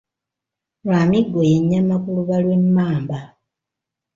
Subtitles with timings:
[0.83, 3.19] Lwamiggo ye nnyama ku luba lw’emmamba.